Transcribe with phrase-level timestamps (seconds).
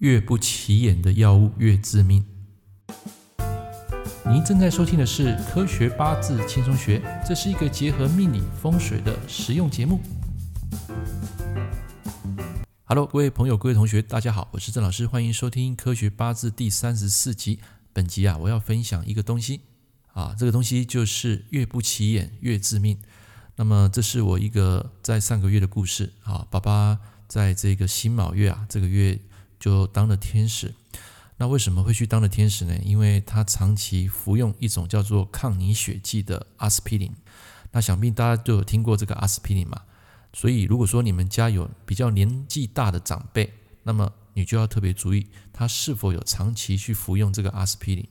[0.00, 2.24] 越不起眼的药物越致命。
[4.24, 10.00] 您正在收听的是《科学八字轻松学》，这是一个结合命理风水的实用节目。
[12.84, 17.60] Hello，各位朋友、各位同学，大家好，我是郑老师，欢迎收听《科学八字》第三十四集。
[17.92, 19.60] 本集啊，我要分享一个东西
[20.14, 22.98] 啊，这个东西就是越不起眼越致命。
[23.56, 26.98] 那么，这是我一个在上个月的故事啊，爸爸
[27.28, 29.18] 在这个辛卯月啊，这个月
[29.60, 30.74] 就当了天使。
[31.36, 32.76] 那为什么会去当了天使呢？
[32.84, 37.10] 因为他长期服用一种叫做抗凝血剂的阿司匹林。
[37.70, 39.80] 那想必大家都有听过这个阿司匹林嘛？
[40.32, 43.52] 所以如果说你们家有比较年纪大的长辈，
[43.84, 48.06] 那么你就要特别注意他是否有长期去服用这个阿司匹林。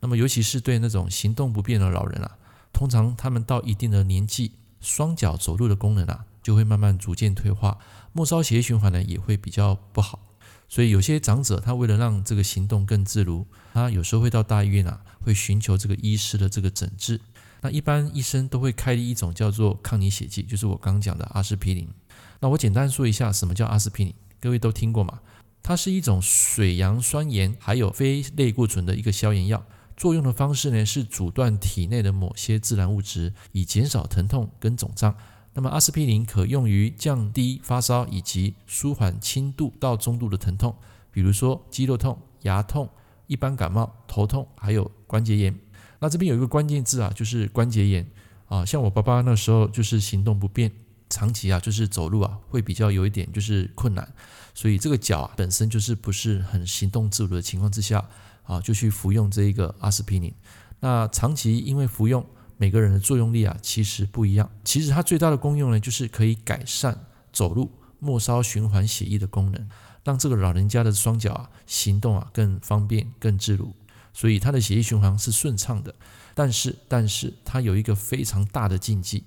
[0.00, 2.38] 那么尤其是对那种行动不便的老人啊，
[2.72, 7.78] 通常他们到一定的年纪，双脚走路的功能啊就会慢慢逐渐退化，
[8.14, 10.18] 末梢血液循环呢也会比较不好。
[10.70, 17.20] 所以有些长者，他为了让这个行动更自如，他有时候会到大医院啊，会寻求这个医师的这个诊治。
[17.60, 21.88] 那一般医生都会开一种叫做抗凝血剂，就是我刚刚讲的阿司匹林。
[22.38, 25.20] 那我简单说一下什么叫阿司匹林，各位都听过吗？
[25.60, 35.16] 它是一种水杨酸盐还有非类固醇的一个消炎药，作用的方式呢是阻断体内的某些自然物质，以减少疼痛跟肿胀。
[35.52, 40.76] 那么阿司匹林可用于降低发烧以及舒缓轻度到中度的疼痛，
[41.10, 42.88] 比如说肌肉痛、牙痛、
[43.26, 45.58] 一般感冒、头痛，还有关节炎。
[45.98, 48.08] 那这边有一个关键字啊，就是关节炎
[48.46, 48.64] 啊。
[48.64, 50.70] 像我爸爸那时候就是行动不便，
[51.08, 54.08] 长期啊就是走路啊会比较有一点就是困难，
[54.54, 58.08] 所以这个脚啊本身就是不是很行动自如的情况之下
[58.44, 60.32] 啊，就去服用这一个阿司匹林。
[60.78, 62.24] 那长期因为服用。
[62.60, 64.50] 每个人的作用力啊，其实不一样。
[64.62, 69.66] 其实它最大的功用呢，就是可以改善走路、末梢循环血液的功能，
[70.04, 73.74] 让这个老人家的双脚啊行动啊更方便、更自如。
[74.12, 75.94] 所以他的血液循环是顺畅的。
[76.34, 79.24] 但是，但是他有一个非常大的禁忌，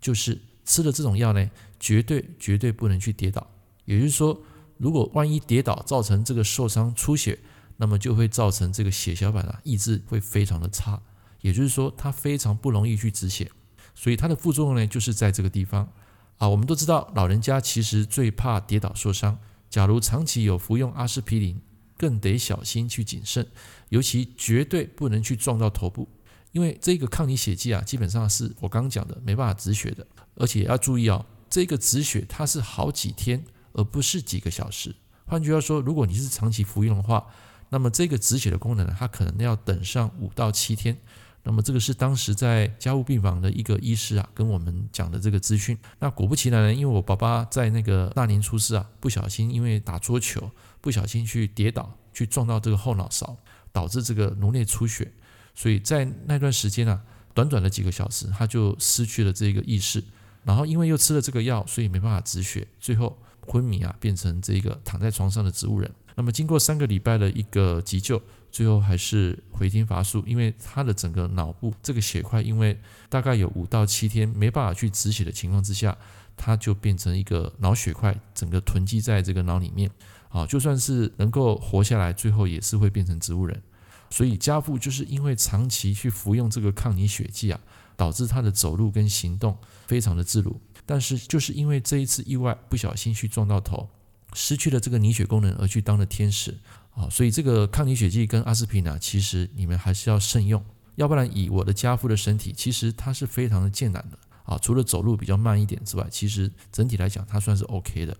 [0.00, 1.48] 就是吃了这种药呢，
[1.78, 3.46] 绝对绝对不能去跌倒。
[3.84, 4.42] 也就是说，
[4.76, 7.38] 如果万一跌倒造成这个受伤出血，
[7.76, 11.00] 那么就会造成这个血小板啊抑制会非常的差。
[11.42, 13.50] 也就是说，它非常不容易去止血，
[13.94, 15.92] 所以它的副作用呢，就是在这个地方
[16.38, 16.48] 啊。
[16.48, 19.38] 我们都知道，老人家其实最怕跌倒受伤。
[19.68, 21.60] 假如长期有服用阿司匹林，
[21.96, 23.46] 更得小心去谨慎，
[23.90, 26.08] 尤其绝对不能去撞到头部，
[26.52, 34.94] 因为这个抗凝血剂啊，基本上是我刚讲的没办法止血的，而且要注意哦，这个止血它是好几天，而不是几个小时。
[35.26, 37.26] 换句话说，如果你是长期服用的话，
[37.70, 40.98] 那么这个止血的功能，它可能要等上五到七天。
[41.44, 45.76] 那么这个是当时在加护病房的一个医师啊，跟我们讲的这个资讯。
[45.98, 53.36] 那果不其然呢，因为我爸爸在那个大年初四啊，不小心因为打桌球，不小心去跌倒，去撞到这个后脑勺，
[53.72, 55.10] 导致这个颅内出血。
[55.54, 57.02] 所以在那段时间啊，
[57.34, 60.02] 短短的几个小时，他就失去了这个意识。
[60.44, 65.90] 然后因为又吃了这个药，所以没办法止血，最后昏迷啊，变成这个躺在床上的植物人。
[66.14, 68.20] 那么经过三个礼拜的一个急救。
[68.50, 72.78] 最后还是回天乏术，因为他的整个脑部这个血块，因为
[73.08, 75.96] 大概有五到七天没办法去止血的情况之下，
[76.36, 79.90] 它就变成一个脑血块，整个囤积在这个脑里面。
[80.28, 83.62] 啊，就算是能够活下来，最后也是会变成植物人。
[84.10, 87.58] 所以家父就是因为长期去服用这个抗凝血剂啊，
[87.96, 89.56] 导致他的走路跟行动
[89.86, 90.60] 非常的自如。
[90.84, 93.88] 但是就是因为这一次意外，不小心去撞到头，
[94.34, 96.56] 失去了这个凝血功能，而去当了天使。
[96.94, 100.62] 啊，所以这个抗凝血剂跟阿司匹林呢，其实你们还是要慎用，
[100.96, 108.14] 要不然以我的家父的身体，其实他是非常的艰难的啊，除了走路比较慢一点之外，其实整体来讲他算是 OK 的。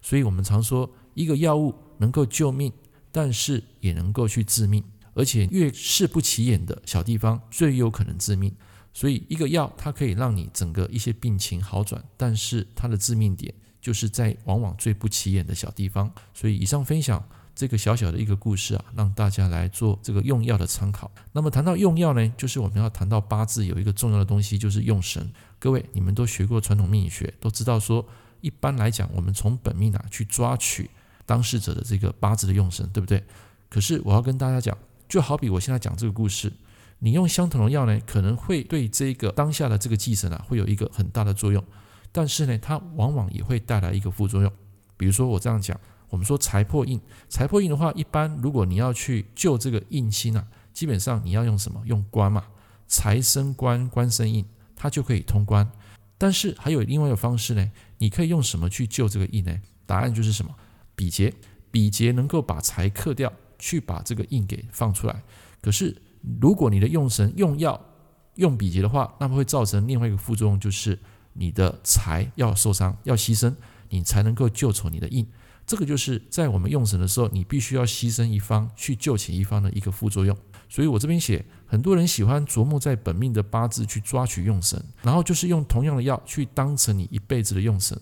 [0.00, 2.72] 所以我们常说，一个药物能够救命，
[3.12, 4.82] 但是也能够去致命，
[5.12, 8.54] 而且越是不起眼的小地方，最有可能致命。
[8.94, 13.52] 所以一个药它可以让你整个一些病情好转，但是它的致命点
[13.84, 16.10] 就是在往往最不起眼的小地方。
[16.32, 17.22] 所以以上分享。
[17.56, 21.08] 这个小小的一个故事啊，让大家来做这个用药的参考。
[21.30, 25.32] 那么谈到用药呢，就是我们要谈到八字有一个重要的东西，就是用神。
[25.60, 28.04] 各位，你们都学过传统命理学，都知道说，
[28.40, 30.90] 一般来讲，我们从本命啊去抓取
[31.24, 33.22] 当事者的这个八字的用神，对不对？
[33.70, 34.76] 可是我要跟大家讲，
[35.08, 36.52] 就好比我现在讲这个故事，
[36.98, 41.62] 你用相同的药呢，可能会对这个当下的这个忌神啊，会有一个很大的作用，
[42.14, 44.50] 但是呢，它往往也会带来一个副作用。
[44.96, 45.78] 比如说我这样讲。
[46.10, 51.82] 我们说财破印，财破印的话，一般如果你要去救这个印星啊，基本上你要用什么？
[51.86, 52.44] 用官嘛，
[52.86, 54.44] 财生官，官生印，
[54.76, 55.68] 它就可以通关。
[56.16, 59.58] 但是还有另外一个方式呢，你可以用什么去救这个印呢？
[59.86, 60.54] 答案就是什么？
[60.94, 61.34] 比劫，
[61.72, 65.20] 比劫能够把财克掉，去把这个印给放出来。
[65.60, 66.00] 可是
[66.40, 67.80] 如果你的用神用药
[68.36, 70.96] 用比劫的话，那么会造成另外一个副作用，就是
[71.34, 73.54] 你的财要受伤，要牺牲，
[73.90, 75.26] 你才能够救走你的印。
[75.66, 80.36] 这个就是在我们用神的时候，你必须要牺牲一方去救起一方的一个副作用。
[80.68, 87.98] 所以我这边写，很多人喜欢琢磨在本命的八字去抓取用神，然后就是用同样的药去当成你一辈子的用神。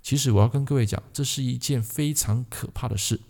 [0.00, 3.20] 其实我要跟各位讲，这是一件非常可怕的事。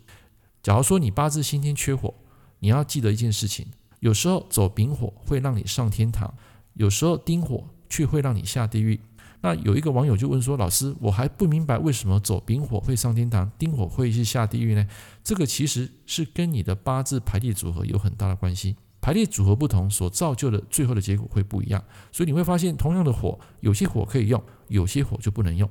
[0.61, 2.13] 假如说你八字先天缺火，
[2.59, 3.67] 你要记得一件事情：
[3.99, 6.33] 有时候走丙火会让你上天堂，
[6.75, 8.99] 有时候丁火却会让你下地狱。
[9.45, 14.87] 那有一个网友就问说：“老师，我还不明白为什么走丙火会上天堂，丁火会是下地狱呢？”
[15.21, 21.83] 这个其实是跟你的八字排列组合有很大的关系，排列组合不同，所造就的最后的结果会不一样。
[22.09, 25.69] 所以你会发现，同样的火，有些火可以用，有些火就不能用，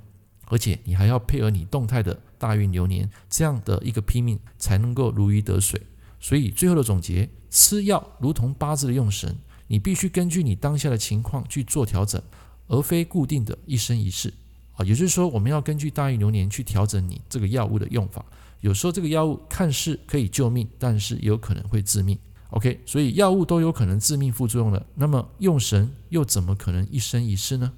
[0.48, 5.80] 而且你还要配合你动态的大运流年这样的一个拼命，才能够如鱼得水。
[6.20, 9.34] 所以最后的总结，吃药如同八字的用神，
[9.66, 12.22] 你必须根据你当下的情况去做调整。
[12.66, 14.32] 而非固定的一生一世
[14.74, 18.24] 啊，也就是说，我们要根据大运流年去调整你这个药物的用法。
[18.60, 22.18] 有时候这个药物看似可以救命，但是有可能会致命。
[22.50, 27.72] OK，所以药物都有可能致命副作用的，那么用神又怎么可能一生一世呢？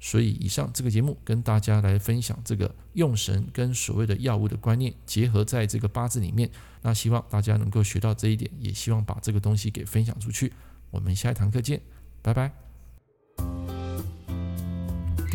[0.00, 6.50] 所以以上这个节目跟大家来分享这个用神跟所谓的药物的观念结合在这个八字里面，
[6.82, 10.52] 那希望大家能够学到这一点，也希望把这个东西给分享出去。
[10.90, 11.80] 我们下一堂课见，
[12.20, 12.63] 拜拜。